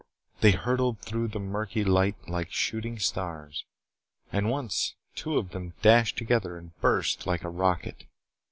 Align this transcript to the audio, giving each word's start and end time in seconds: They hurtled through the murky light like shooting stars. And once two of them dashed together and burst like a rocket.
They 0.39 0.49
hurtled 0.53 0.99
through 1.01 1.27
the 1.27 1.37
murky 1.39 1.83
light 1.83 2.15
like 2.27 2.51
shooting 2.51 2.97
stars. 2.97 3.65
And 4.31 4.49
once 4.49 4.95
two 5.13 5.37
of 5.37 5.51
them 5.51 5.75
dashed 5.83 6.17
together 6.17 6.57
and 6.57 6.75
burst 6.81 7.27
like 7.27 7.43
a 7.43 7.49
rocket. 7.49 8.05